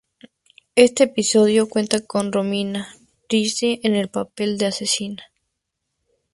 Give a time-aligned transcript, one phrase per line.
[0.75, 2.87] Este episodio cuenta con Romina
[3.29, 5.25] Ricci en el papel de asesina.